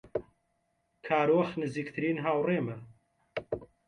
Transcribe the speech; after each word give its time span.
کارۆخ 1.07 1.49
نزیکترین 1.61 2.17
هاوڕێمە. 2.25 2.77